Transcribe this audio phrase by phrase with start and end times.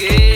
[0.00, 0.27] again.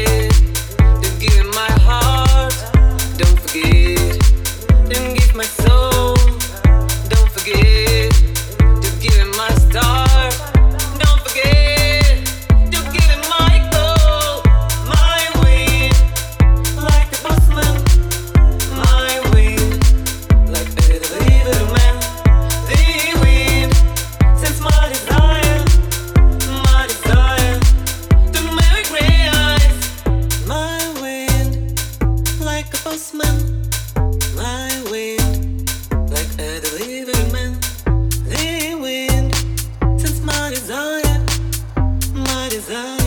[42.14, 43.01] My desire.